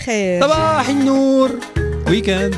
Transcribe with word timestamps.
الخير. 0.00 0.42
صباح 0.42 0.88
النور. 0.88 1.60
weekend 2.08 2.54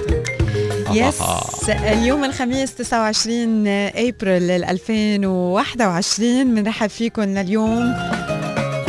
يس 0.92 1.22
اليوم 1.68 2.24
الخميس 2.24 2.74
29 2.74 3.66
ابريل 3.68 4.64
2021 4.64 6.54
بنرحب 6.54 6.86
فيكم 6.90 7.22
لليوم. 7.22 7.94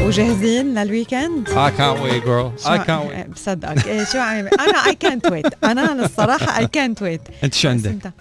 وجاهزين 0.01 0.73
لل 0.79 0.93
weekend؟ 0.93 1.49
I 1.49 1.71
can't 1.79 1.99
wait 1.99 2.23
girl. 2.25 2.65
I 2.65 2.77
can't 2.77 3.07
wait. 3.09 3.29
بصدقك. 3.33 3.87
إيه 3.87 4.03
شو 4.03 4.19
عم 4.19 4.47
أنا 4.47 4.83
I 4.83 4.95
can't 5.05 5.31
wait. 5.31 5.51
أنا 5.63 6.05
الصراحة 6.05 6.61
I 6.61 6.63
can't 6.63 6.99
wait. 7.01 7.43
أنت 7.43 7.53
شو 7.53 7.69
عندك؟ 7.69 8.11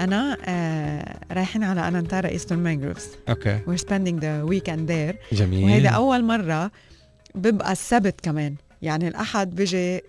أنا 0.00 0.36
آه 0.44 1.16
رايحين 1.32 1.64
على 1.64 1.88
Anantara 1.88 2.28
Eastern 2.28 2.58
Mangroves 2.58 3.08
okay 3.28 3.58
we're 3.68 3.80
spending 3.80 4.20
the 4.20 4.50
weekend 4.52 4.88
there. 4.88 5.34
جميل. 5.34 5.64
وهيدا 5.64 5.88
أول 5.88 6.24
مرة 6.24 6.70
بيبقى 7.34 7.72
السبت 7.72 8.20
كمان. 8.22 8.54
يعني 8.86 9.08
الأحد 9.08 9.54
بيجي 9.54 10.00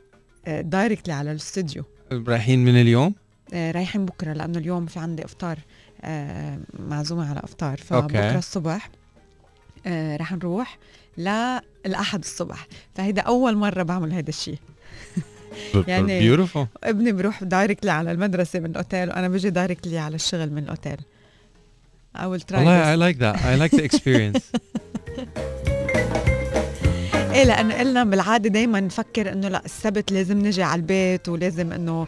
directly 0.48 1.14
على 1.14 1.31
الاستوديو. 1.31 1.83
رايحين 2.11 2.66
من 2.66 2.81
اليوم؟ 2.81 3.16
آه، 3.53 3.72
رايحين 3.72 4.06
بكرة 4.06 4.33
لأنه 4.33 4.58
اليوم 4.59 4.86
في 4.86 5.00
عندي 5.00 5.25
إفطار 5.25 5.59
آه، 6.02 6.59
معزومة 6.80 7.30
على 7.30 7.39
إفطار. 7.44 7.78
فبكرة 7.78 8.38
الصبح 8.38 8.89
آه، 9.88 10.17
رح 10.17 10.33
نروح 10.33 10.78
للأحد 11.17 12.20
الصبح. 12.20 12.67
فهيدا 12.95 13.22
أول 13.22 13.55
مرة 13.55 13.83
بعمل 13.83 14.11
هيدا 14.11 14.30
الشيء 14.30 14.59
يعني- 15.88 16.20
beautiful 16.20 16.68
ابني 16.83 17.11
بروح 17.11 17.44
directly 17.44 17.92
على 17.92 18.11
المدرسة 18.11 18.59
من 18.59 18.66
الأوتيل 18.66 19.09
وأنا 19.09 19.28
بجي 19.28 19.50
directly 19.50 19.98
على 20.00 20.16
الشغل 20.16 20.52
من 20.52 20.64
الأوتيل. 20.64 20.98
I 22.17 22.20
will 22.20 22.44
try 22.52 22.55
والله. 22.55 22.95
I 22.95 23.14
like 23.14 23.17
that. 23.20 23.36
I 23.42 23.61
like 23.61 23.78
the 23.80 23.83
experience. 23.89 24.44
إيه 27.38 27.44
لأنه 27.44 27.76
قلنا 27.76 28.04
بالعادة 28.04 28.50
دائما 28.50 28.80
نفكر 28.80 29.32
إنه 29.32 29.48
لا 29.48 29.62
السبت 29.66 30.12
لازم 30.12 30.40
نجي 30.40 30.64
على 30.64 30.80
البيت 30.80 31.30
ولازم 31.30 31.72
إنه 31.72 32.08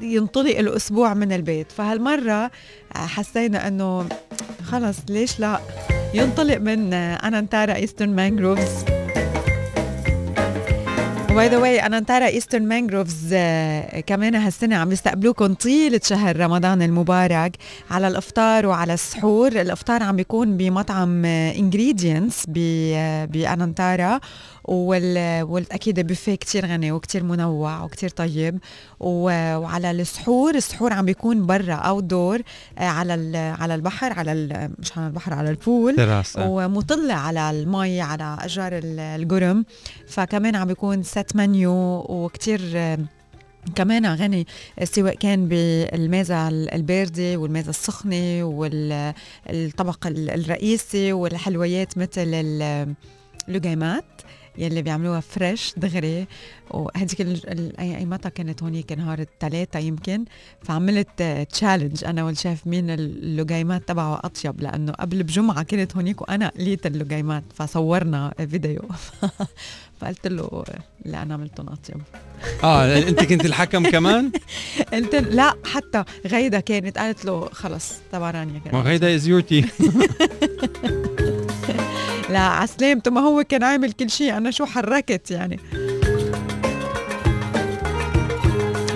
ينطلق 0.00 0.58
الأسبوع 0.58 1.14
من 1.14 1.32
البيت. 1.32 1.72
فهالمرة 1.72 2.50
حسينا 2.94 3.68
إنه 3.68 4.08
خلص 4.64 4.96
ليش 5.08 5.40
لا؟ 5.40 5.60
ينطلق 6.14 6.56
من 6.56 6.94
انانتارا 6.94 7.74
ايسترن 7.74 8.08
مانجروفز. 8.08 8.84
by 11.36 11.48
the 11.48 11.56
way 11.58 11.86
انانتارا 11.86 12.26
ايسترن 12.26 12.68
مانجروفز 12.68 13.34
كمان 14.06 14.34
هالسنة 14.34 14.76
عم 14.76 14.92
يستقبلوكم 14.92 15.54
طيلة 15.54 16.00
شهر 16.04 16.40
رمضان 16.40 16.82
المبارك 16.82 17.56
على 17.90 18.08
الأفطار 18.08 18.66
وعلى 18.66 18.94
السحور. 18.94 19.48
الأفطار 19.52 20.02
عم 20.02 20.16
بيكون 20.16 20.56
بمطعم 20.56 21.24
Ingredients 21.24 22.44
بأنانتارا 23.30 24.20
وال 24.64 25.42
واكيد 25.42 26.06
بوفيه 26.06 26.34
كتير 26.34 26.66
غني 26.66 26.92
وكتير 26.92 27.22
منوع 27.24 27.82
وكتير 27.84 28.08
طيب. 28.10 28.58
وعلى 29.00 29.90
السحور 29.90 30.54
السحور 30.54 30.92
عم 30.92 31.04
بيكون 31.04 31.46
برا 31.46 31.74
outdoor 31.74 32.38
على 32.78 33.14
ال- 33.14 33.36
على 33.60 33.74
البحر 33.74 34.12
على 34.12 34.32
ال- 34.32 34.70
مش 34.78 34.98
على 34.98 35.06
البحر 35.06 35.34
على 35.34 35.50
ال 35.50 35.57
pool. 35.57 35.94
ومطلة 36.38 37.14
على 37.14 37.50
المي 37.50 38.00
على 38.00 38.36
أشجار 38.40 38.72
ال- 38.78 39.00
القرم. 39.00 39.64
فكمان 40.08 40.56
عم 40.56 40.66
بيكون 40.68 41.02
set 41.26 41.36
menu 41.36 42.06
وكتير 42.08 42.60
كمان 43.74 44.06
غني 44.06 44.46
سواء 44.84 45.14
كان 45.14 45.48
بالميزة 45.48 46.48
الباردة 46.48 47.36
والميزة 47.36 47.70
السخنة 47.70 48.44
والطبق 48.44 50.06
الرئيسي 50.06 51.12
والحلويات 51.12 51.98
مثل 51.98 52.10
ال- 52.34 52.94
اللقيمات 53.48 54.04
يلي 54.58 54.82
بيعملوها 54.82 55.20
fresh 55.20 55.74
دغري. 55.76 56.26
أي 57.78 57.96
ايمتى 57.96 58.30
كانت 58.30 58.62
هونيك؟ 58.62 58.92
نهار 58.92 59.18
الثلاثاء 59.18 59.82
يمكن. 59.82 60.24
فعملت 60.62 61.22
challenge 61.52 62.04
أنا 62.04 62.24
والشيف 62.24 62.66
مين 62.66 62.90
اللقيمات 62.90 63.88
تبعه 63.88 64.20
أطيب 64.24 64.60
لأنه 64.60 64.92
قبل 64.92 65.22
بجمعة 65.22 65.62
كنت 65.62 65.96
هونيك 65.96 66.20
وأنا 66.20 66.48
قليت 66.48 66.86
اللقيمات 66.86 67.44
فصورنا 67.54 68.32
فيديو. 68.50 68.82
فقلت 70.00 70.26
له 70.26 70.64
لا 71.04 71.22
أنا 71.22 71.34
عملتهم 71.34 71.68
أطيب. 71.68 72.02
آه 72.64 72.98
أنت 72.98 73.24
كنت 73.24 73.44
الحكم 73.46 73.90
كمان؟ 73.90 74.32
قلت 74.92 75.14
لا 75.14 75.54
حتى 75.64 76.04
غيدا 76.26 76.60
كانت 76.60 76.98
قالت 76.98 77.24
له 77.24 77.48
خلص 77.52 77.92
تبع 78.12 78.30
رانيا 78.30 78.60
ما 78.72 78.88
هيدا 78.90 79.14
is 79.14 79.26
your 79.26 79.40
team 79.40 79.68
لا 82.30 82.38
عسلامته 82.38 83.10
ما 83.10 83.20
هو 83.20 83.44
كان 83.44 83.62
عامل 83.62 83.92
كل 83.92 84.10
شيء. 84.10 84.36
أنا 84.36 84.50
شو 84.50 84.64
حركت 84.64 85.30
يعني؟ 85.30 85.60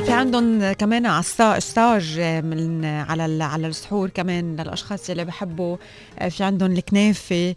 في 0.05 0.13
عندهم 0.13 0.73
كمان 0.73 1.07
عصا 1.07 1.57
الساج 1.57 2.21
من 2.21 2.85
على 2.85 3.45
على 3.45 3.67
السحور 3.67 4.09
كمان 4.09 4.57
للأشخاص 4.57 5.11
اللي 5.11 5.25
بحبوا. 5.25 5.77
في 6.31 6.45
عندهم 6.45 6.73
الكنافة. 6.73 7.55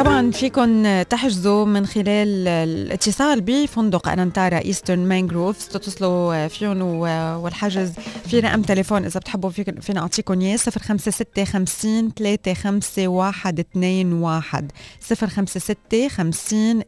وطبعا 0.00 0.30
فيكم 0.30 1.02
تحجزوا 1.02 1.64
من 1.64 1.86
خلال 1.86 2.48
الاتصال 2.48 3.40
بفندق 3.40 4.08
انانتارا 4.08 4.58
ايسترن 4.58 4.98
مانجروفز 4.98 5.68
تتصلوا 5.68 6.48
فيهم 6.48 6.82
والحجز 6.82 7.92
في 8.26 8.40
رقم 8.40 8.62
تليفون 8.62 9.04
إذا 9.04 9.20
بتحبوا 9.20 9.50
فينا 9.50 10.00
اعطيكم 10.00 10.40
إياه 10.40 10.56
056 10.56 11.44
50 11.44 12.12
35 12.54 13.64
121 13.74 14.68
056 15.00 16.08
50 16.08 16.82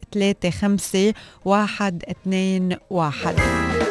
35 0.51 1.13
121 2.25 3.82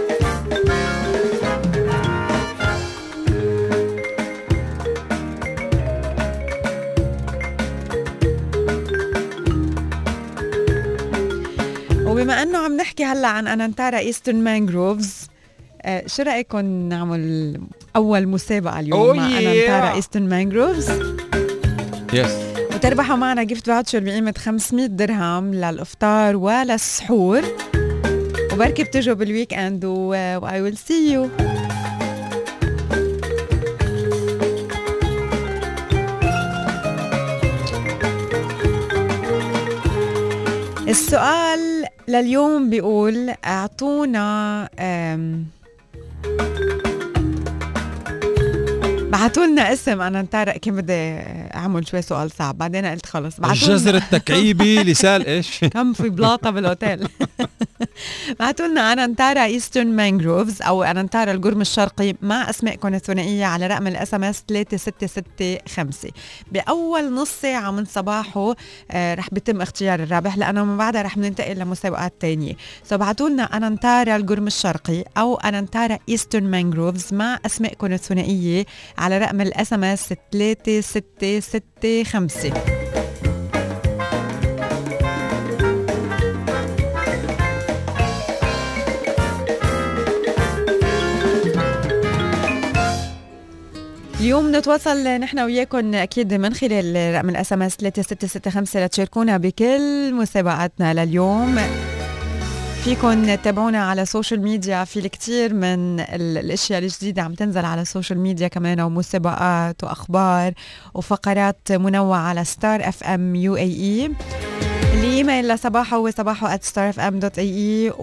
وبما 12.23 12.43
أنه 12.43 12.59
عم 12.59 12.77
نحكي 12.77 13.05
هلا 13.05 13.29
عن 13.29 13.49
أنانتارا 13.49 13.99
ايسترن 13.99 14.45
مانجروفز 14.45 15.29
آه، 15.83 16.07
شو 16.07 16.23
رايكم 16.23 16.89
نعمل 16.89 17.61
أول 17.97 18.27
مسابقة 18.27 18.81
اليوم 18.81 19.13
Oh 19.13 19.17
مع 19.17 19.29
yeah. 19.29 19.33
أنانتارا 19.33 19.93
ايسترن 19.93 20.29
مانجروفز 20.29 20.91
yes 22.13 22.31
وتربحوا 22.75 23.17
معنا 23.17 23.43
gift 23.43 23.67
voucher 23.67 24.01
بقيمة 24.01 24.35
500 24.39 24.87
درهم 24.87 25.55
للإفطار 25.55 26.37
وللسحور. 26.37 27.43
وبركي 28.53 28.85
بتجوا 28.85 29.15
بال 29.15 29.55
weekend 29.55 29.85
و 29.85 30.15
I 30.15 30.63
will 30.63 30.77
see 30.77 31.13
you 31.13 31.29
السؤال 40.89 41.72
لليوم 42.09 42.71
بيقول 42.71 43.31
أعطونا 43.45 44.69
أم 44.79 45.45
بعتوا 49.13 49.47
لنا 49.47 49.73
اسم. 49.73 50.01
أنا 50.01 50.21
انترق 50.21 50.57
كان 50.57 50.77
بدي 50.77 51.19
أعمل 51.55 51.89
شوي 51.89 52.03
سؤال 52.03 52.31
صعب. 52.31 52.59
بعدين 52.59 52.87
قلت 52.87 53.07
خلص 53.07 53.39
الجزر 53.41 53.95
التكعيبي 53.95 54.83
لسال 54.93 55.27
إيش؟ 55.27 55.65
كم 55.65 55.93
في 55.93 56.09
بلاطة 56.09 56.51
بالأوتيل. 56.51 57.09
بعتوا 58.41 58.67
لنا 58.67 58.93
انانتارا 58.93 59.45
ايسترن 59.45 59.97
مانجروفز 59.97 60.63
أو 60.63 60.83
انانتارا 60.83 61.33
القرم 61.33 61.61
الشرقي 61.61 62.15
مع 62.23 62.51
أسمائكم 62.51 62.95
الثنائية 62.95 63.45
على 63.45 63.67
رقم 63.67 63.87
الاس 63.87 64.15
ام 64.15 64.25
اس 64.25 64.45
3665 64.49 66.11
بأول 66.53 67.15
نص 67.15 67.31
ساعة 67.43 67.71
من 67.71 67.85
صباحه 67.85 68.55
آه 68.91 69.15
رح 69.15 69.29
بيتم 69.33 69.61
اختيار 69.61 70.03
الرابح 70.03 70.37
لأنه 70.39 70.65
من 70.65 70.77
بعدها 70.77 71.03
رح 71.03 71.17
ننتقل 71.17 71.59
لمسابقات 71.59 72.13
تانية. 72.21 72.55
so 72.85 72.99
بعتوا 72.99 73.29
لنا 73.29 73.57
انانتارا 73.57 74.17
القرم 74.17 74.47
الشرقي 74.47 75.05
أو 75.17 75.37
انانتارا 75.37 75.99
ايسترن 76.09 76.51
مانجروفز 76.51 77.15
مع 77.15 77.39
أسمائكم 77.47 77.93
الثنائية 77.93 78.67
على 78.99 79.19
رقم 79.19 79.41
ال 79.41 79.73
SMS 79.73 80.13
3665 80.33 82.72
اليوم 94.23 94.57
نتواصل 94.57 95.05
نحن 95.05 95.39
وياكم 95.39 95.95
أكيد 95.95 96.35
من 96.35 96.55
خلال 96.55 97.15
رقم 97.15 97.29
ال 97.29 97.53
SMS 97.53 97.77
3665 97.77 98.85
لتشاركونا 98.85 99.37
بكل 99.37 100.15
مسابقاتنا 100.15 100.95
لليوم. 100.95 101.59
فيكن 102.85 103.39
تتابعونا 103.43 103.79
على 103.85 104.03
ال 104.03 104.08
social 104.08 104.43
media 104.43 104.85
في 104.85 104.99
الكثير 104.99 105.55
من 105.55 106.01
الأشياء 106.01 106.79
الجديدة 106.79 107.23
عم 107.23 107.35
تنزل 107.35 107.65
على 107.65 107.83
ال 107.83 107.88
social 107.88 108.19
media 108.19 108.49
كمان 108.49 108.81
ومسابقات 108.81 109.85
وأخبار 109.85 110.53
وفقرات 110.95 111.73
منوعة 111.73 112.19
على 112.21 112.45
ستار 112.45 112.89
اف 112.89 113.05
ام 113.05 113.35
UAE 113.35 114.13
الإيميل 115.03 115.49
لصباحه 115.49 115.97
هو 115.97 116.11
صباحه 116.11 116.57
at 116.57 116.61
starfm.ae 116.61 118.01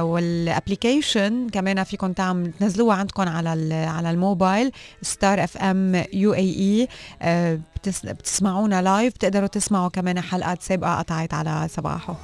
وال 0.00 0.23
application 0.23 1.48
كمان 1.48 1.84
فيكم 1.84 2.12
تعمل 2.12 2.52
تنزلوها 2.60 2.96
عندكم 2.96 3.22
على 3.22 3.74
على 3.74 4.10
الموبايل 4.10 4.72
ستار 5.02 5.44
اف 5.44 5.56
ام 5.56 6.04
UAE 6.12 7.60
بتسمعونا 8.04 8.82
live 8.82 9.14
بتقدروا 9.14 9.46
تسمعوا 9.46 9.88
كمان 9.88 10.20
حلقات 10.20 10.62
سابقة 10.62 10.98
قطعت 10.98 11.34
على 11.34 11.68
صباحه. 11.68 12.16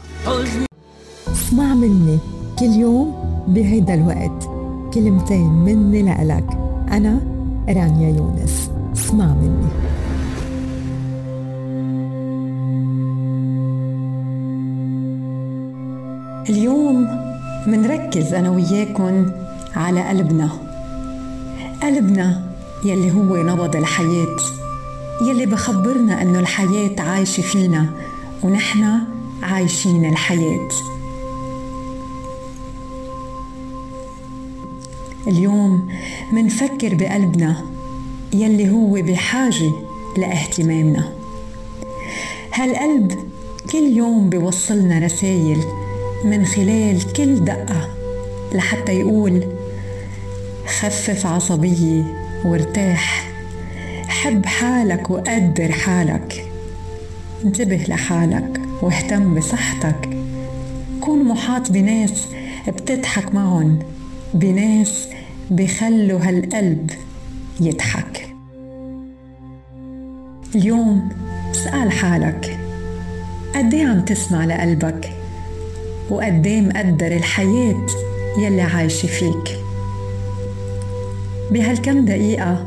اسمع 1.33 1.75
مني 1.75 2.19
كل 2.59 2.67
يوم 2.67 3.15
بهيدا 3.49 3.95
الوقت. 3.95 4.45
كلمتين 4.95 5.47
مني 5.47 6.03
لإلك. 6.03 6.51
أنا 6.91 7.21
رانيا 7.69 8.17
يونس. 8.17 8.71
اسمع 8.93 9.27
مني. 9.27 9.69
اليوم 16.49 17.09
منركز 17.67 18.35
أنا 18.35 18.51
وياكن 18.51 19.31
على 19.77 20.09
قلبنا. 20.09 20.51
قلبنا 21.83 22.43
يلي 22.85 23.11
هو 23.13 23.37
نبض 23.37 23.77
الحياة 23.77 24.37
يلي 25.27 25.47
بخبرنا 25.47 26.23
أنه 26.23 26.41
الحياة 26.41 27.01
عايشة 27.01 27.41
فينا 27.41 27.87
ونحن 28.43 28.99
عايشين 29.43 30.05
الحياة. 30.05 30.69
اليوم 35.27 35.89
منفكر 36.33 36.95
بقلبنا 36.95 37.57
يلي 38.33 38.71
هو 38.71 38.93
بحاجة 38.93 39.73
لاهتمامنا. 40.17 41.13
هالقلب 42.55 43.13
كل 43.73 43.97
يوم 43.97 44.31
بيوصلنا 44.31 44.99
رسايل 44.99 45.65
من 46.25 46.47
خلال 46.47 47.13
كل 47.13 47.45
دقة 47.45 47.89
لحتى 48.55 48.93
يقول 48.93 49.45
خفف 50.67 51.27
عصبية 51.27 52.03
وارتاح. 52.45 53.31
حب 54.09 54.47
حالك 54.47 55.11
وقدر 55.11 55.73
حالك. 55.73 56.45
انتبه 57.45 57.85
لحالك 57.89 58.61
واهتم 58.83 59.35
بصحتك. 59.35 60.09
كون 61.01 61.25
محاط 61.25 61.73
بناس 61.73 62.29
بتضحك 62.69 63.35
معهم 63.35 63.79
بناس 64.35 65.09
بخلوا 65.51 66.21
هالقلب 66.21 66.91
يضحك. 67.61 68.35
اليوم 70.55 71.09
اسأل 71.51 71.93
حالك 71.93 72.59
قدي 73.55 73.83
عم 73.83 74.01
تسمع 74.01 74.45
لقلبك؟ 74.45 75.20
وقدي 76.11 76.61
مقدر 76.61 77.07
الحياة 77.07 77.87
يلي 78.39 78.63
عايشة 78.63 79.07
فيك. 79.07 79.59
بهالكم 81.51 82.05
دقيقة 82.05 82.67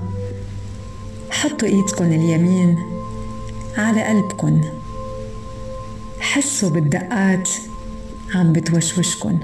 حطوا 1.31 1.67
إيدكن 1.67 2.05
اليمين 2.05 2.77
على 3.77 4.03
قلبكن. 4.03 4.61
حسوا 6.19 6.69
بالدقات 6.69 7.49
عم 8.35 8.53
بتوشوشكن. 8.53 9.37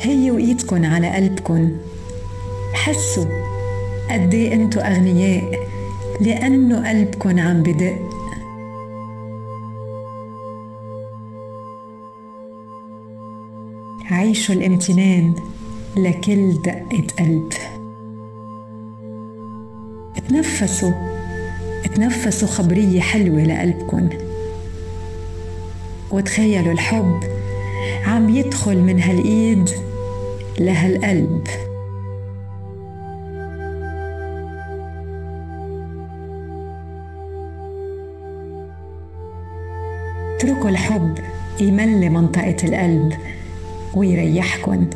هيوا 0.00 0.38
ايدكن 0.38 0.84
على 0.84 1.14
قلبكن. 1.14 1.76
حسوا 2.72 3.47
قد 4.10 4.34
إيه 4.34 4.54
انتو 4.54 4.80
أغنياء؟ 4.80 5.68
لأنه 6.20 6.88
قلبكن 6.88 7.38
عم 7.38 7.62
بدق. 7.62 7.98
عيشوا 14.10 14.54
الامتنان 14.54 15.34
لكل 15.96 16.52
دقة 16.52 17.06
قلب. 17.18 17.52
تنفسوا 20.28 20.92
تنفسوا 21.94 22.48
خبرية 22.48 23.00
حلوة 23.00 23.42
لقلبكن 23.42 24.08
وتخيلوا 26.10 26.72
الحب 26.72 27.20
عم 28.06 28.36
يدخل 28.36 28.78
من 28.78 29.00
هالإيد 29.00 29.70
لهالقلب. 30.60 31.67
اتركوا 40.58 40.70
الحب 40.70 41.18
يملي 41.60 42.08
منطقة 42.08 42.56
القلب 42.64 43.12
ويريحكن. 43.94 44.86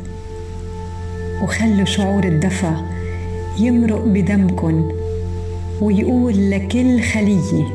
وخلوا 1.41 1.85
شعور 1.85 2.23
الدفى 2.23 2.73
يمرق 3.59 4.01
بدمكن 4.05 4.91
ويقول 5.81 6.51
لكل 6.51 7.01
خلية 7.01 7.67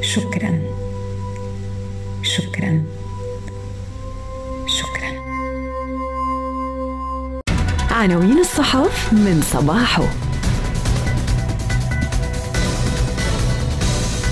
شكرا 0.00 0.60
شكرا. 2.22 2.82
عناوين 7.90 8.38
الصحف 8.38 9.12
من 9.12 9.42
صباحه. 9.52 10.04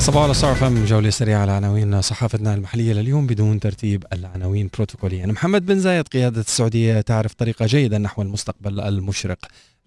صباح 0.00 0.22
على 0.22 0.34
صار 0.34 0.54
فم 0.54 0.84
جولة 0.84 1.10
سريعة 1.10 1.40
على 1.40 1.52
عناوين 1.52 2.02
صحافتنا 2.02 2.54
المحلية 2.54 2.92
لليوم 2.92 3.26
بدون 3.26 3.60
ترتيب 3.60 4.04
العناوين 4.12 4.70
بروتوكوليا 4.74 5.26
محمد 5.26 5.66
بن 5.66 5.78
زايد 5.78 6.08
قيادة 6.08 6.40
السعودية 6.40 7.00
تعرف 7.00 7.34
طريقة 7.34 7.66
جيدة 7.66 7.98
نحو 7.98 8.22
المستقبل 8.22 8.80
المشرق. 8.80 9.38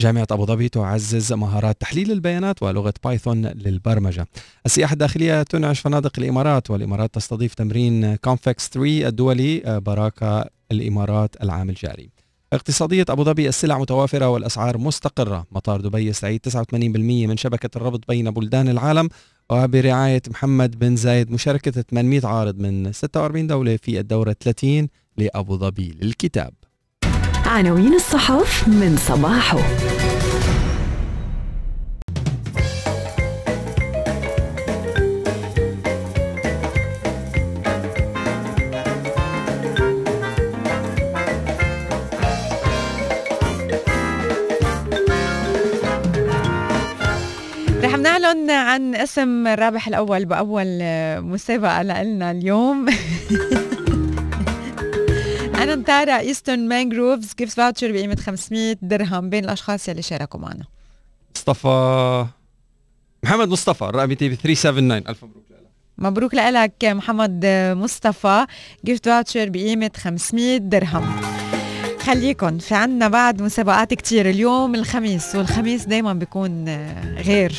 جامعة 0.01 0.27
أبو 0.31 0.45
ظبي 0.45 0.69
تعزز 0.69 1.33
مهارات 1.33 1.81
تحليل 1.81 2.11
البيانات 2.11 2.63
ولغة 2.63 2.93
بايثون 3.03 3.45
للبرمجة. 3.45 4.27
السياحة 4.65 4.93
الداخلية 4.93 5.43
تنعش 5.43 5.79
فنادق 5.79 6.11
الإمارات 6.17 6.71
والإمارات 6.71 7.13
تستضيف 7.13 7.53
تمرين 7.53 8.15
كونفكس 8.15 8.69
3 8.69 9.07
الدولي 9.07 9.81
براكة 9.85 10.45
الإمارات 10.71 11.35
العام 11.43 11.69
الجاري. 11.69 12.09
اقتصادية 12.53 13.05
أبو 13.09 13.23
ظبي 13.23 13.49
السلع 13.49 13.77
متوافرة 13.77 14.29
والأسعار 14.29 14.77
مستقرة. 14.77 15.45
مطار 15.51 15.81
دبي 15.81 16.07
يستعيد 16.07 16.41
89% 16.49 17.27
من 17.27 17.37
شبكة 17.37 17.69
الربط 17.75 18.07
بين 18.07 18.31
بلدان 18.31 18.69
العالم 18.69 19.09
وبرعاية 19.49 20.21
محمد 20.29 20.79
بن 20.79 20.95
زايد 20.95 21.31
مشاركة 21.31 21.71
800 21.71 22.27
عارض 22.27 22.59
من 22.59 22.91
46 22.91 23.47
دولة 23.47 23.77
في 23.77 23.99
الدورة 23.99 24.35
30 24.39 24.87
لأبو 25.17 25.57
ظبي 25.57 25.97
للكتاب. 26.01 26.53
عناوين 27.45 27.93
الصحف 27.93 28.67
من 28.67 28.97
صباحه. 28.97 29.59
عن 48.49 48.95
اسم 48.95 49.47
الرابح 49.47 49.87
الأول 49.87 50.25
بأول 50.25 50.65
مسابقة 51.21 51.83
لنا 51.83 52.31
اليوم. 52.31 52.85
أنانتارا 55.61 56.19
إيسترن 56.19 56.67
مانجروفز 56.67 57.33
gift 57.37 57.57
voucher 57.57 57.91
بقيمة 57.91 58.15
500 58.15 58.75
درهم 58.81 59.29
بين 59.29 59.43
الأشخاص 59.43 59.89
يلي 59.89 60.01
شاركوا 60.01 60.39
معنا. 60.39 60.63
مصطفى 61.35 62.25
محمد 63.23 63.47
مصطفى 63.47 63.85
الرابطة 63.85 64.27
ب 64.27 64.33
379 64.33 64.91
ألف 64.91 65.23
مبروك 65.23 65.43
مبروك 65.97 66.33
لك 66.33 66.85
محمد 66.85 67.45
مصطفى 67.77 68.45
gift 68.85 69.05
voucher 69.05 69.49
بقيمة 69.49 69.91
500 69.97 70.57
درهم. 70.57 71.21
خليكن 71.99 72.57
في 72.57 72.75
عنا 72.75 73.07
بعد 73.07 73.41
مسابقات 73.41 73.93
كتير 73.93 74.29
اليوم 74.29 74.75
الخميس 74.75 75.35
والخميس 75.35 75.85
دايما 75.85 76.13
بيكون 76.13 76.69
غير. 77.17 77.53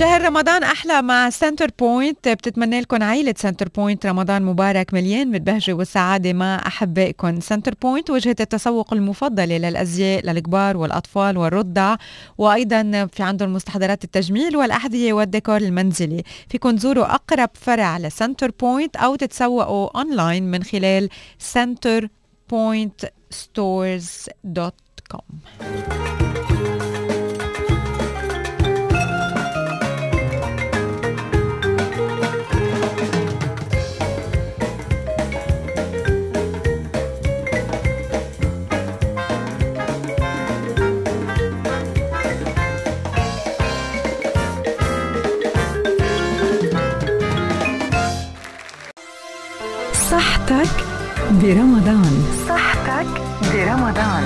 شهر 0.00 0.22
رمضان 0.22 0.62
أحلى 0.62 1.02
مع 1.02 1.30
سنتر 1.30 1.70
بوينت 1.78 2.28
بتتمنى 2.28 2.80
لكم 2.80 3.02
عائله 3.02 3.34
سنتر 3.36 3.68
بوينت 3.68 4.06
رمضان 4.06 4.42
مبارك 4.42 4.94
مليان 4.94 5.32
بالبهجه 5.32 5.72
والسعادة 5.72 6.32
مع 6.32 6.62
أحبائكم. 6.66 7.40
سنتر 7.40 7.74
بوينت 7.82 8.10
وجهة 8.10 8.36
التسوق 8.40 8.92
المفضلة 8.92 9.56
للأزياء 9.56 10.26
للكبار 10.26 10.76
والأطفال 10.76 11.38
والرضع. 11.38 11.96
وأيضا 12.38 13.08
في 13.12 13.22
عندهم 13.22 13.52
مستحضرات 13.52 14.04
التجميل 14.04 14.56
والأحذية 14.56 15.12
والديكور 15.12 15.56
المنزلي. 15.56 16.22
فيكم 16.48 16.76
تزوروا 16.76 17.14
أقرب 17.14 17.50
فرع 17.54 17.98
لسنتر 17.98 18.50
بوينت 18.60 18.96
أو 18.96 19.16
تتسوقوا 19.16 19.98
اونلاين 19.98 20.50
من 20.50 20.62
خلال 20.62 21.08
centrepointstores 21.38 24.28
dot 24.44 24.74
com 25.10 25.40
صحتك 50.50 50.84
برمضان. 51.42 52.24
صحتك 52.48 53.06
برمضان. 53.54 54.24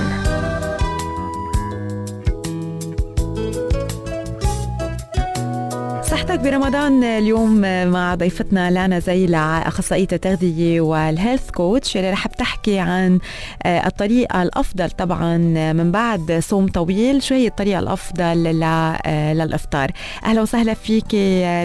صحتك 6.03 6.39
برمضان 6.39 7.03
اليوم 7.03 7.61
مع 7.91 8.15
ضيفتنا 8.15 8.71
لانا 8.71 8.99
زيلع 8.99 9.67
أخصائية 9.67 10.07
التغذية 10.13 10.81
وال 10.81 10.98
health 10.98 11.49
coach 11.49 11.97
اللي 11.97 12.11
رح 12.11 12.27
بتحكي 12.27 12.79
عن 12.79 13.19
آه، 13.63 13.87
الطريقة 13.87 14.41
الأفضل 14.43 14.91
طبعا 14.91 15.37
من 15.73 15.91
بعد 15.91 16.39
صوم 16.39 16.67
طويل 16.67 17.23
شو 17.23 17.35
هي 17.35 17.47
الطريقة 17.47 17.79
الأفضل 17.79 18.63
آه، 18.63 19.33
للإفطار. 19.33 19.91
أهلا 20.25 20.41
وسهلا 20.41 20.73
فيك 20.73 21.13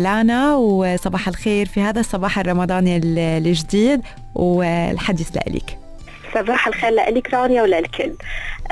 لانا 0.03 0.55
وصباح 0.55 1.29
الخير 1.29 1.67
في 1.67 1.81
هذا 1.81 2.01
الصباح 2.01 2.39
الرمضاني 2.39 3.01
الجديد. 3.39 4.01
والحديث 4.35 5.31
لك 5.37 5.79
صباح 6.35 6.67
الخير 6.67 6.91
لك 6.91 7.35
رانيا 7.35 7.63
وللكل. 7.63 8.13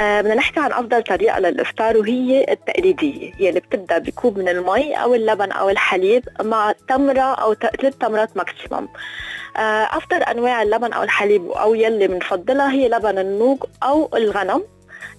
آه 0.00 0.21
بدنا 0.21 0.35
نحكي 0.35 0.61
عن 0.61 0.73
أفضل 0.73 1.03
طريقة 1.03 1.38
للإفطار 1.38 1.97
وهي 1.97 2.47
التقليدية. 2.50 3.33
يلي 3.41 3.61
بتبدأ 3.61 3.99
بكوب 3.99 4.38
من 4.38 4.49
المي 4.49 4.95
أو 4.95 5.15
اللبن 5.15 5.53
أو 5.53 5.71
الحليب 5.71 6.29
مع 6.43 6.75
تمرة 6.88 7.35
أو 7.35 7.55
ثلاث 7.55 7.97
تمرات 7.97 8.37
ماكسيموم 8.37 8.88
آه 9.57 9.61
أفضل 9.97 10.23
أنواع 10.23 10.62
اللبن 10.62 10.93
أو 10.93 11.03
الحليب 11.03 11.50
أو 11.50 11.75
يلي 11.75 12.09
بنفضلها 12.09 12.73
هي 12.73 12.88
لبن 12.88 13.19
النوق 13.19 13.69
أو 13.83 14.11
الغنم 14.15 14.65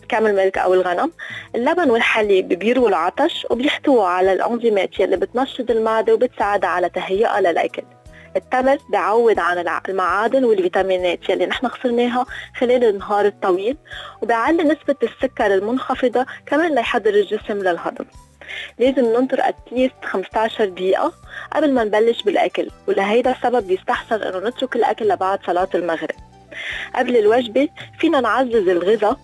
كامل 0.10 0.36
ملك 0.36 0.58
أو 0.58 0.74
الغنم. 0.74 1.12
اللبن 1.56 1.90
والحليب 1.90 2.48
بيرووا 2.48 2.90
العطش 2.90 3.48
وبيحتووا 3.50 4.08
على 4.08 4.34
الانزيمات 4.34 5.00
يلي 5.00 5.18
بتنشط 5.18 5.72
المعدة 5.72 6.14
وبتساعدها 6.14 6.70
على 6.70 6.90
تهيئها 6.90 7.42
للأكل. 7.42 7.84
التمر 8.36 8.78
بيعوض 8.90 9.40
عن 9.40 9.82
المعادن 9.90 10.44
والفيتامينات 10.44 11.30
يلي 11.30 11.46
نحن 11.46 11.68
خسرناها 11.68 12.26
خلال 12.58 12.84
النهار 12.84 13.26
الطويل 13.26 13.78
وبيعلي 14.22 14.64
نسبة 14.64 14.96
السكر 15.04 15.54
المنخفضة 15.54 16.26
كمان 16.46 16.76
ليحضر 16.76 17.10
الجسم 17.10 17.58
للهضم. 17.58 18.06
لازم 18.80 19.06
ننطر 19.06 19.40
اتليست 19.42 19.94
15 20.04 20.66
دقيقة 20.66 21.14
قبل 21.54 21.74
ما 21.74 21.84
نبلش 21.84 22.22
بالأكل 22.24 22.70
ولهيدا 22.88 23.32
السبب 23.32 23.68
بيستحسن 23.68 24.22
إنه 24.24 24.50
نترك 24.50 24.76
الأكل 24.76 25.08
لبعد 25.08 25.40
صلاة 25.46 25.70
المغرب. 25.76 26.16
قبل 26.96 27.18
الوجبة 27.18 27.70
فينا 28.00 28.20
نعزز 28.20 28.68
الغذاء 28.68 29.18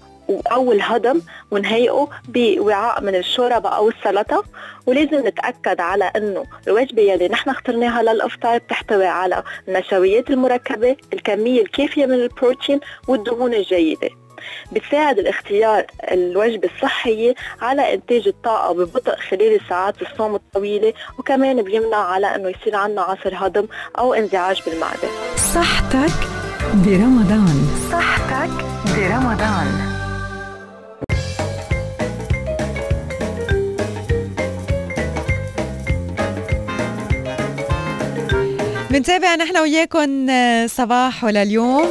أو 0.51 0.71
الهضم 0.71 1.21
ونهيئه 1.51 2.07
بوعاء 2.27 3.01
من 3.03 3.15
الشوربة 3.15 3.69
أو 3.69 3.89
السلطة 3.89 4.43
ولازم 4.85 5.27
نتأكد 5.27 5.81
على 5.81 6.11
أنه 6.15 6.43
الوجبة 6.67 7.01
يلي 7.01 7.27
نحن 7.27 7.49
اخترناها 7.49 8.03
للإفطار 8.03 8.57
بتحتوي 8.57 9.05
على 9.07 9.43
النشويات 9.67 10.29
المركبة 10.29 10.95
الكمية 11.13 11.61
الكافية 11.61 12.05
من 12.05 12.13
البروتين 12.13 12.79
والدهون 13.07 13.53
الجيدة. 13.53 14.09
بتساعد 14.71 15.19
الاختيار 15.19 15.85
الوجبة 16.11 16.69
الصحية 16.75 17.35
على 17.61 17.93
إنتاج 17.93 18.27
الطاقة 18.27 18.73
ببطء 18.73 19.15
خلال 19.15 19.55
الساعات 19.61 20.01
الصوم 20.01 20.35
الطويلة 20.35 20.93
وكمان 21.19 21.61
بيمنع 21.61 21.97
على 21.97 22.35
أنه 22.35 22.49
يصير 22.49 22.75
عنا 22.75 23.01
عصر 23.01 23.33
هضم 23.33 23.67
أو 23.97 24.13
انزعاج 24.13 24.61
بالمعدة. 24.65 25.09
صحتك 25.53 26.27
برمضان. 26.73 27.67
صحتك 27.91 28.65
برمضان. 28.97 29.94
بنتابع 38.95 39.35
نحن 39.35 39.57
وياكم 39.57 40.29
آه، 40.29 40.67
صباح 40.67 41.23
ولليوم 41.23 41.87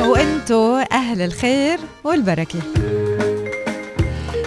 وأنتو 0.00 0.76
أهل 0.76 1.22
الخير 1.22 1.78
والبركة. 2.04 2.58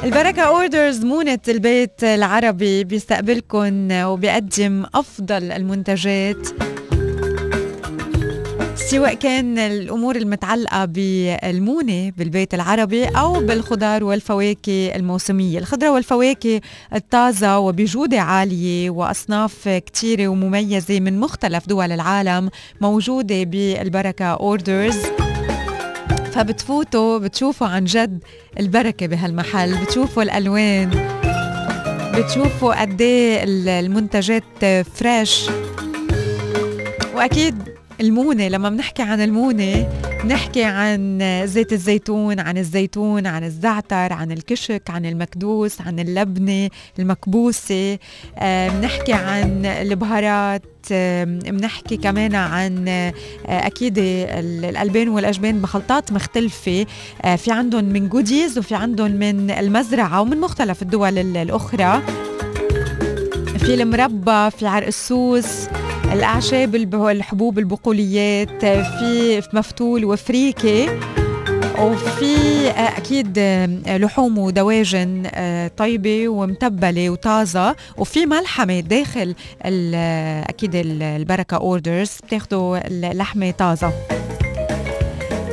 البركة 0.03 0.41
اوردرز 0.41 1.05
مونة 1.05 1.39
البيت 1.47 2.03
العربي 2.03 2.83
بيستقبلكم 2.83 3.91
وبيقدم 3.91 4.85
أفضل 4.95 5.51
المنتجات. 5.51 6.47
سواء 8.93 9.13
كان 9.13 9.57
الأمور 9.57 10.15
المتعلقة 10.15 10.85
بالمونة 10.85 12.11
بالبيت 12.17 12.53
العربي 12.53 13.05
أو 13.05 13.33
بالخضار 13.33 14.03
والفواكه 14.03 14.95
الموسمية، 14.95 15.59
الخضرة 15.59 15.89
والفواكه 15.89 16.61
الطازة 16.95 17.59
وبجودة 17.59 18.19
عالية 18.19 18.89
وأصناف 18.89 19.69
كثيره 19.69 20.27
ومميزة 20.27 20.99
من 20.99 21.19
مختلف 21.19 21.67
دول 21.67 21.91
العالم 21.91 22.49
موجودة 22.81 23.43
بالبركة 23.43 24.25
اوردرز 24.25 24.97
فبتفوتوا 26.31 27.17
بتشوفوا 27.17 27.67
عن 27.67 27.85
جد 27.85 28.23
البركة 28.59 29.07
بهالمحل، 29.07 29.77
بتشوفوا 29.83 30.23
الألوان. 30.23 30.89
بتشوفوا 32.15 32.81
قد 32.81 33.01
إيه 33.01 33.43
المنتجات 33.79 34.65
فريش 34.95 35.45
وأكيد 37.15 37.72
المونة 38.01 38.47
لما 38.47 38.69
بنحكي 38.69 39.01
عن 39.03 39.21
المونة 39.21 39.89
بنحكي 40.23 40.63
عن 40.63 41.19
زيت 41.45 41.73
الزيتون 41.73 42.39
عن 42.39 42.57
الزيتون 42.57 43.27
عن 43.27 43.43
الزعتر 43.43 44.13
عن 44.13 44.31
الكشك 44.31 44.89
عن 44.89 45.05
المكدوس 45.05 45.81
عن 45.81 45.99
اللبنة 45.99 46.69
المكبوسة. 46.99 47.97
آه، 48.37 48.69
بنحكي 48.69 49.13
عن 49.13 49.65
البهارات 49.65 50.63
بنحكي 51.45 51.97
كمان 51.97 52.35
عن 52.35 52.87
آه، 52.87 53.13
أكيد 53.47 53.93
الألبان 53.97 55.09
والأجبان 55.09 55.61
بخلطات 55.61 56.11
مختلفة. 56.11 56.85
آه، 57.21 57.35
في 57.35 57.51
عندهم 57.51 57.85
من 57.85 58.09
جوديز 58.09 58.57
وفي 58.57 58.75
عندهم 58.75 59.11
من 59.11 59.51
المزرعة 59.51 60.21
ومن 60.21 60.39
مختلف 60.39 60.81
الدول 60.81 61.37
الأخرى. 61.37 62.01
في 63.57 63.73
المربى 63.73 64.51
في 64.51 64.67
عرق 64.67 64.87
السوس. 64.87 65.67
الأعشاب 66.13 66.75
الحبوب 66.75 67.59
البقوليات 67.59 68.65
في 68.65 69.41
مفتول 69.53 70.05
وفريكة 70.05 70.99
وفي 71.79 72.35
أكيد 72.69 73.39
لحوم 73.87 74.37
ودواجن 74.37 75.23
آه، 75.33 75.67
طيبة 75.77 76.27
ومتبلة 76.27 77.09
وطازة 77.09 77.75
وفي 77.97 78.25
ملحمة 78.25 78.79
داخل 78.79 79.35
أكيد 80.49 80.71
البركة 80.75 81.57
اوردرز 81.57 82.11
بتاخذوا 82.27 82.87
اللحمه 82.87 83.51
طازة. 83.51 83.93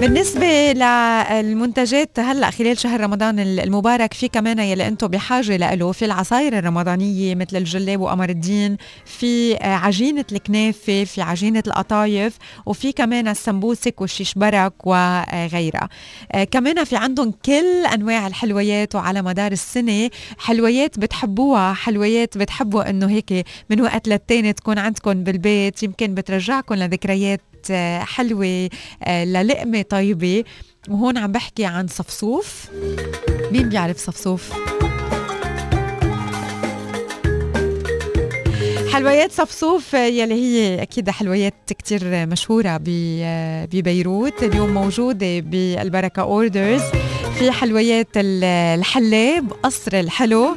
بالنسبة 0.01 0.73
للمنتجات 0.73 2.19
هلأ 2.21 2.51
خلال 2.51 2.79
شهر 2.79 3.01
رمضان 3.01 3.39
المبارك 3.39 4.15
في 4.15 4.29
كمان 4.29 4.59
يلي 4.59 4.89
أنتم 4.89 5.07
بحاجة 5.09 5.75
له 5.75 5.93
في 5.93 6.05
العصاير 6.05 6.59
الرمضانية 6.59 7.35
مثل 7.35 7.57
الجلاب 7.57 8.01
وقمر 8.01 8.29
الدين 8.29 8.77
في 9.05 9.57
عجينة 9.57 10.25
الكنافة 10.33 11.05
في 11.05 11.23
عجينة 11.23 11.63
القطايف 11.67 12.37
وفي 12.67 12.93
كمان 12.93 13.29
السمبوسك 13.29 14.01
والشيش 14.01 14.35
برك 14.35 14.87
وغيرها 14.87 15.89
كمان 16.51 16.85
في 16.85 16.97
عندهم 16.97 17.31
كل 17.45 17.87
أنواع 17.95 18.27
الحلويات 18.27 18.95
وعلى 18.95 19.23
مدار 19.23 19.53
السنة. 19.53 20.11
حلويات 20.39 20.99
بتحبوها 20.99 21.73
حلويات 21.73 22.39
بتحبوا 22.39 22.91
إنه 22.91 23.11
هيك 23.11 23.47
من 23.71 23.81
وقت 23.81 24.09
للتاني 24.09 24.53
تكون 24.53 24.79
عندكم 24.79 25.25
بالبيت 25.25 25.83
يمكن 25.83 26.15
بترجعكم 26.15 26.75
لذكريات 26.75 27.41
حلوة 28.01 28.69
آه، 29.03 29.25
للقمة 29.25 29.83
طيبة. 29.83 30.45
وهون 30.89 31.19
عم 31.19 31.33
بحكي 31.33 31.65
عن 31.65 31.89
صفصوف. 31.89 32.69
مين 33.53 33.69
بيعرف 33.69 33.99
صفصوف؟ 33.99 34.53
حلويات 38.93 39.33
صفصوف 39.33 39.95
يلي 39.95 40.35
هي 40.35 40.83
أكيد 40.83 41.11
حلويات 41.11 41.55
كتير 41.69 42.27
مشهورة 42.27 42.81
ببيروت. 43.73 44.43
اليوم 44.43 44.75
موجودة 44.75 45.41
بالبركة 45.41 46.23
اوردرز 46.23 46.83
في 47.39 47.51
حلويات 47.51 48.09
الحلاب 48.17 49.53
قصر 49.63 50.01
الحلو. 50.01 50.57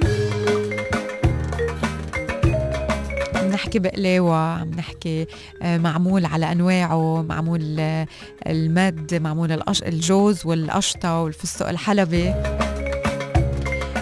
نحكي 3.74 3.89
بقلاوة 3.89 4.36
عم 4.36 4.70
نحكي 4.70 5.25
آه، 5.62 5.77
معمول 5.77 6.25
على 6.25 6.51
أنواعه 6.51 7.22
معمول 7.22 7.75
آه، 7.80 8.08
المد 8.48 9.15
معمول 9.15 9.63
الجوز 9.86 10.46
والقشطة 10.46 11.22
والفستق 11.22 11.70
الحلبي. 11.70 12.34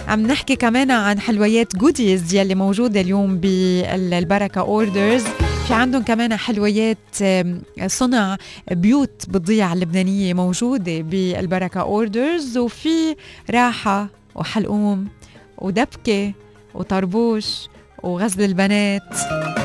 عم 0.08 0.26
نحكي 0.26 0.56
كمان 0.56 0.90
عن 0.90 1.20
حلويات 1.20 1.76
goodies 1.76 2.34
يلي 2.34 2.54
موجودة 2.54 3.00
اليوم 3.00 3.38
بالبركة 3.38 4.60
Orders 4.60 5.24
في 5.68 5.74
عندهم 5.74 6.02
كمان 6.02 6.36
حلويات 6.36 6.98
صنع 7.86 8.36
بيوت 8.70 9.24
بالضيعة 9.28 9.72
اللبنانية 9.72 10.34
موجودة 10.34 11.00
بالبركة 11.00 11.80
Orders 11.80 12.58
وفي 12.58 13.16
راحة 13.50 14.08
وحلقوم 14.34 15.08
ودبكة 15.58 16.32
وطربوش 16.74 17.68
وغزل 18.02 18.44
البنات. 18.44 19.61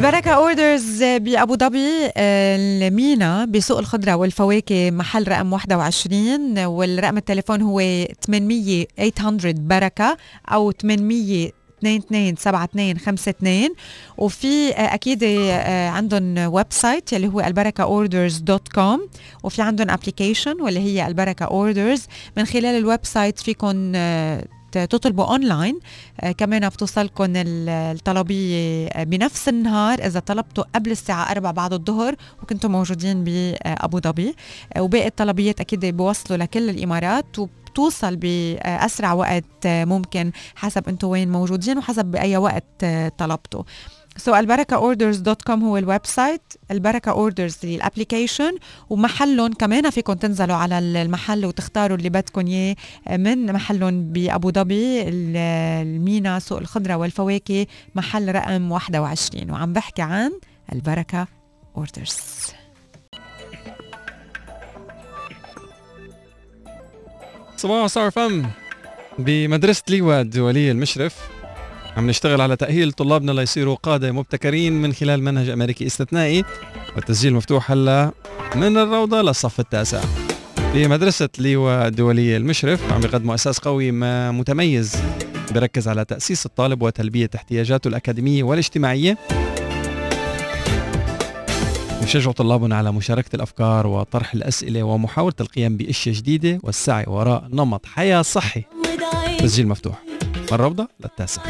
البركة 0.00 0.30
Orders 0.30 1.02
بأبو 1.02 1.56
ظبي 1.56 2.10
المينا 2.16 3.44
بسوق 3.44 3.78
الخضرة 3.78 4.14
والفواكه 4.14 4.90
محل 4.90 5.28
رقم 5.28 5.52
21 5.52 6.58
والرقم 6.58 7.16
التليفون 7.16 7.62
هو 7.62 7.80
800 8.26 8.86
800 9.16 9.54
بركة 9.58 10.16
أو 10.48 10.70
800 10.72 11.50
22 11.78 12.28
72 12.32 12.90
52 12.90 13.68
وفي 14.18 14.70
أكيد 14.70 15.24
عندهم 15.94 16.38
website 16.38 17.12
اللي 17.12 17.28
هو 17.28 17.40
البركة 17.40 17.82
Orders 17.82 18.38
dot 18.38 18.68
com 18.68 19.08
وفي 19.42 19.62
عندهم 19.62 19.90
application 19.90 20.60
واللي 20.60 20.80
هي 20.80 21.06
البركة 21.06 21.44
Orders 21.44 22.06
من 22.36 22.44
خلال 22.44 22.76
ال 22.76 23.00
website 23.02 23.38
فيكم 23.38 23.92
تطلبوا 24.72 25.24
أونلاين. 25.24 25.78
آه 26.20 26.32
كمان 26.32 26.68
بتوصلكم 26.68 27.32
الطلبية 27.36 28.88
بنفس 29.02 29.48
النهار 29.48 30.06
إذا 30.06 30.20
طلبتوا 30.20 30.64
قبل 30.74 30.90
الساعة 30.90 31.30
4 31.30 31.52
بعد 31.52 31.72
الظهر 31.72 32.14
وكنتوا 32.42 32.70
موجودين 32.70 33.24
بابو 33.24 34.00
ظبي. 34.00 34.34
آه 34.76 34.82
وباقي 34.82 35.06
الطلبيات 35.06 35.60
أكيد 35.60 35.86
بيوصلوا 35.86 36.38
لكل 36.38 36.70
الإمارات 36.70 37.40
بتوصل 37.70 38.16
بأسرع 38.16 39.12
وقت 39.12 39.66
ممكن 39.66 40.32
حسب 40.54 40.88
أنتم 40.88 41.08
وين 41.08 41.32
موجودين 41.32 41.78
وحسب 41.78 42.04
بأي 42.04 42.36
وقت 42.36 42.84
طلبتوا. 43.18 43.62
so 44.20 44.34
البركة 44.34 44.76
Orders 44.76 45.16
dot 45.16 45.42
com 45.42 45.64
هو 45.64 45.76
ال 45.76 46.00
website 46.04 46.42
البركة 46.70 47.10
Orders 47.10 47.56
ال 47.64 47.72
application 47.72 48.56
ومحلهم 48.90 49.52
كمان 49.52 49.90
فيكم 49.90 50.12
تنزلوا 50.12 50.56
على 50.56 50.78
المحل 50.78 51.46
وتختاروا 51.46 51.96
اللي 51.96 52.08
بدكم 52.08 52.46
إياه 52.46 52.76
من 53.10 53.52
محلهم 53.52 54.12
بأبو 54.12 54.50
ظبي 54.50 55.02
المينا 55.08 56.38
سوق 56.38 56.58
الخضرة 56.58 56.94
والفواكه 56.94 57.66
محل 57.94 58.34
رقم 58.34 58.72
21 58.72 59.50
وعم 59.50 59.72
بحكي 59.72 60.02
عن 60.02 60.32
البركه 60.72 61.26
اوردرز 61.76 62.18
صباح 67.56 67.86
صار 67.86 68.10
فم 68.10 68.46
بمدرسة 69.18 69.82
ليوا 69.88 70.20
الدولية 70.20 70.72
المشرف 70.72 71.39
عم 71.96 72.06
نشتغل 72.10 72.40
على 72.40 72.56
تأهيل 72.56 72.92
طلابنا 72.92 73.32
ليصيروا 73.32 73.74
قادة 73.74 74.12
مبتكرين 74.12 74.72
من 74.82 74.92
خلال 74.92 75.22
منهج 75.22 75.48
أمريكي 75.48 75.86
استثنائي. 75.86 76.44
والتسجيل 76.96 77.34
مفتوح 77.34 77.70
هلا 77.70 78.12
من 78.54 78.78
الروضة 78.78 79.22
للصف 79.22 79.60
التاسع. 79.60 80.00
بمدرسة 80.74 81.28
ليوا 81.38 81.86
الدولية 81.86 82.36
المشرف 82.36 82.92
عم 82.92 83.02
يقدموا 83.02 83.34
أساس 83.34 83.58
قوي 83.58 83.90
ما 83.90 84.30
متميز. 84.30 84.96
بركز 85.50 85.88
على 85.88 86.04
تأسيس 86.04 86.46
الطالب 86.46 86.82
وتلبية 86.82 87.30
احتياجاته 87.34 87.88
الأكاديمية 87.88 88.42
والاجتماعية. 88.42 89.18
يشجعوا 92.02 92.32
طلابنا 92.32 92.76
على 92.76 92.92
مشاركة 92.92 93.36
الأفكار 93.36 93.86
وطرح 93.86 94.34
الأسئلة 94.34 94.82
ومحاولة 94.82 95.34
القيام 95.40 95.76
بأشياء 95.76 96.14
جديدة 96.14 96.60
والسعي 96.62 97.04
وراء 97.08 97.48
نمط 97.52 97.86
حياة 97.86 98.22
صحي. 98.22 98.64
تسجيل 99.38 99.68
مفتوح. 99.68 100.02
الروضة 100.52 100.88
للتاسع 101.00 101.42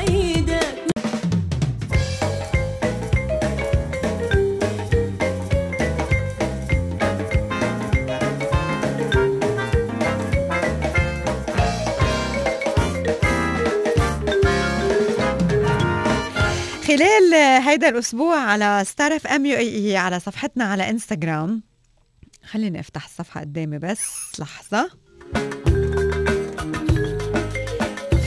خلال 16.87 17.35
هيدا 17.69 17.89
الأسبوع 17.89 18.37
على 18.37 18.83
Star 18.87 19.17
FM 19.17 19.47
UAE 19.47 19.97
على 19.97 20.21
صفحتنا 20.21 20.65
على 20.65 20.91
انستغرام 20.91 21.63
خليني 22.45 22.81
أفتح 22.81 23.05
الصفحة 23.05 23.41
قدامي 23.41 23.79
بس 23.79 24.01
لحظة. 24.39 24.91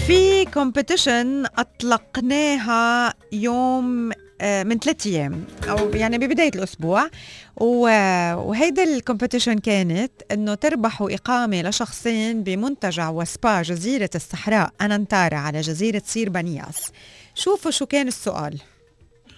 في 0.07 0.45
competition 0.45 1.45
أطلقناها 1.45 3.13
يوم 3.31 4.11
آه، 4.41 4.63
من 4.63 4.79
ثلاث 4.79 5.07
أيام 5.07 5.45
أو 5.69 5.89
يعني 5.89 6.17
ببداية 6.17 6.51
الأسبوع. 6.55 7.09
وهيدا 7.57 8.83
ال 8.83 8.89
competition 8.89 9.57
كانت 9.57 10.11
إنه 10.31 10.55
تربحوا 10.55 11.13
إقامة 11.13 11.61
لشخصين 11.61 12.43
بمنتجع 12.43 13.09
وسبا 13.09 13.61
جزيرة 13.61 14.09
الصحراء 14.15 14.71
أنانتارا 14.81 15.37
على 15.37 15.61
جزيرة 15.61 16.01
سير 16.05 16.29
بنياس. 16.29 16.91
شوفوا 17.35 17.71
شو 17.71 17.85
كان 17.85 18.07
السؤال. 18.07 18.59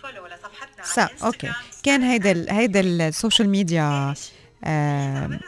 follow 0.04 0.26
لصفحتنا 0.26 1.10
okay. 1.24 1.52
كان 1.84 2.02
هيدا 2.02 2.46
هيدا 2.50 2.80
ال 2.80 2.90
social 2.90 3.50
media 3.50 4.14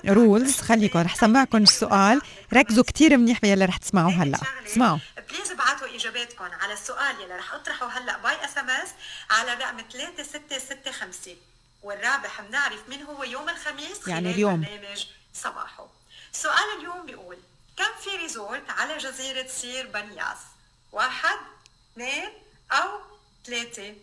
rules 0.05 0.61
خليكم 0.61 0.99
رح 0.99 1.15
سمعكم 1.15 1.57
السؤال. 1.57 2.21
ركزوا 2.53 2.83
كثير 2.83 3.17
منيح 3.17 3.39
باللي 3.41 3.65
رح 3.65 3.77
تسمعوه 3.77 4.23
هلأ. 4.23 4.39
اسمعوا. 4.65 4.97
please 5.29 5.51
ابعتوا 5.51 5.95
إجاباتكم 5.95 6.43
على 6.43 6.73
السؤال 6.73 7.21
يلي 7.21 7.35
رح 7.35 7.53
أطرحه 7.53 7.87
هلأ 7.87 8.17
by 8.17 8.45
SMS 8.45 8.89
على 9.29 9.53
رقم 9.53 9.77
3665 9.89 11.35
والرابح 11.83 12.41
بنعرف 12.41 12.89
مين 12.89 13.01
هو 13.01 13.23
يوم 13.23 13.49
الخميس 13.49 14.07
يعني 14.07 14.31
اليوم. 14.31 14.61
برنامج 14.61 15.05
صباحو. 15.33 15.87
سؤال 16.31 16.79
اليوم 16.79 17.05
بيقول 17.05 17.37
كم 17.77 18.01
في 18.03 18.17
resort 18.17 18.69
على 18.69 18.97
جزيرة 18.97 19.47
سير 19.47 19.87
بنياس؟ 19.87 20.37
واحد 20.91 21.37
اثنين 21.93 22.29
أو 22.71 22.99
ثلاثة؟ 23.45 23.93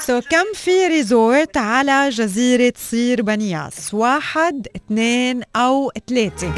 so, 0.00 0.24
كم 0.28 0.44
في 0.54 0.86
resort 0.86 1.56
على 1.56 2.08
جزيرة 2.08 2.72
سير 2.76 3.22
بنياس؟ 3.22 3.94
واحد 3.94 4.66
اثنين 4.76 5.42
أو 5.56 5.92
ثلاثة. 6.08 6.52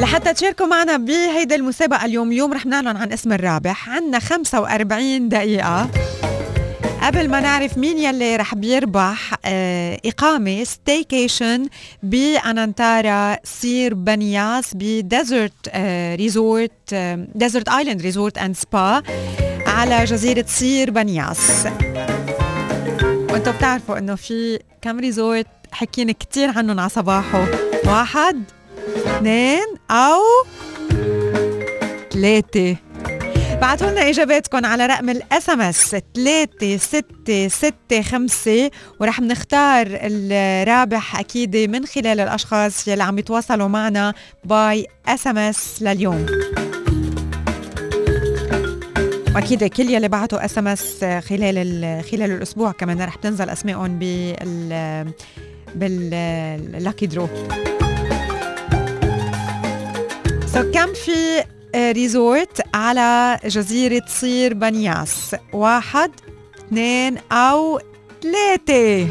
لحتى 0.00 0.34
تشاركوا 0.34 0.66
معنا 0.66 0.96
بهيدا 0.96 1.54
المسابقة 1.54 2.04
اليوم 2.04 2.28
اليوم 2.32 2.52
رح 2.52 2.66
نعلن 2.66 2.96
عن 2.96 3.12
اسم 3.12 3.32
الرابح. 3.32 3.88
عنا 3.90 4.18
45 4.18 5.28
دقيقة. 5.28 5.90
قبل 7.02 7.28
ما 7.28 7.40
نعرف 7.40 7.78
مين 7.78 7.98
يلي 7.98 8.36
رح 8.36 8.54
بيربح 8.54 9.34
آه، 9.44 10.00
إقامة 10.06 10.64
staycation 10.64 11.68
بأنانتارا 12.02 13.36
سير 13.44 13.94
بنياس 13.94 14.70
ب 14.74 14.87
desert 14.87 15.68
resort 16.14 16.94
Desert 17.34 17.68
Island 17.68 18.02
Resort 18.02 18.38
and 18.38 18.56
Spa 18.56 19.02
على 19.74 20.04
جزيرة 20.04 20.44
سير 20.48 20.90
بنياس. 20.90 21.66
وأنتم 23.30 23.52
بتعرفوا 23.52 23.98
انه 23.98 24.14
في 24.14 24.58
كم 24.82 25.00
resort 25.00 25.46
حكينا 25.72 26.12
كتير 26.12 26.58
عنهم 26.58 26.80
على 26.80 26.88
صباحو. 26.88 27.46
واحد 27.86 28.42
اثنين 28.96 29.66
أو 29.90 30.20
ثلاثة. 32.12 32.76
بعتوا 33.60 33.90
لنا 33.90 34.08
إجاباتكم 34.08 34.66
على 34.66 34.86
رقم 34.86 35.10
ال 35.10 35.50
SMS 35.50 35.90
3665 35.90 38.70
ورح 39.00 39.20
نختار 39.20 39.86
الرابح 39.90 41.18
أكيد 41.18 41.56
من 41.56 41.86
خلال 41.86 42.20
الأشخاص 42.20 42.88
يلي 42.88 43.02
عم 43.02 43.18
يتواصلوا 43.18 43.68
معنا 43.68 44.14
by 44.44 44.86
SMS 45.08 45.82
لليوم. 45.82 46.26
وأكيد 49.34 49.64
كل 49.64 49.90
يلي 49.90 50.08
بعتوا 50.08 50.44
SMS 50.44 51.04
خلال 51.04 52.04
خلال 52.10 52.30
الأسبوع 52.30 52.72
كمان 52.72 53.02
رح 53.02 53.14
تنزل 53.14 53.50
اسمائهم 53.50 53.98
بال 53.98 55.12
بال 55.74 56.12
lucky 56.12 57.06
draw 57.06 57.28
so 60.54 60.70
كم 60.70 60.94
في 60.94 61.44
resort 61.76 62.60
على 62.74 63.38
جزيرة 63.44 64.02
سير 64.06 64.54
بنياس؟ 64.54 65.36
واحد 65.52 66.10
اثنين 66.58 67.18
أو 67.32 67.80
ثلاثة. 68.22 69.06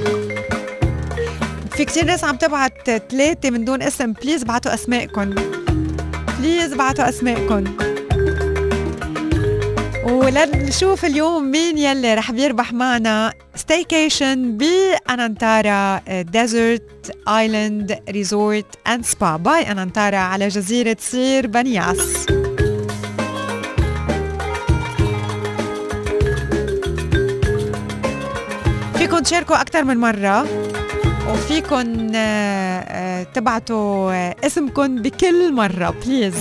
في 1.72 1.86
كتير 1.86 2.06
ناس 2.06 2.24
عم 2.24 2.36
تبعت 2.36 2.90
ثلاثة 2.90 3.50
من 3.50 3.66
دون 3.66 3.82
اسم. 3.82 4.14
please 4.14 4.44
بعتوا 4.44 4.74
أسمائكم 4.74 5.36
please 6.40 6.74
بعتوا 6.74 7.10
أسمائكم 7.10 7.64
ولنشوف 10.04 11.06
اليوم 11.06 11.52
مين 11.52 11.78
يلي 11.78 12.14
رح 12.14 12.32
بيربح 12.32 12.74
معنا. 12.74 13.34
staycation 13.56 14.58
بأنانتارا 14.58 16.02
Desert 16.22 17.18
Island 17.28 18.00
Resort 18.10 18.66
and 18.88 19.06
Spa 19.06 19.36
by 19.36 19.72
أنانتارا 19.72 20.18
على 20.18 20.48
جزيرة 20.48 20.98
سير 21.00 21.48
بنياس. 21.48 22.26
فيكم 28.98 29.20
تشاركوا 29.20 29.62
أكثر 29.62 29.84
من 29.84 29.98
مرة 29.98 30.48
وفيكم 31.30 32.12
آه، 32.16 32.80
آه، 32.80 33.24
تبعتوا 33.24 34.46
اسمكم 34.48 35.02
بكل 35.02 35.54
مرة 35.54 35.96
بليز 36.06 36.36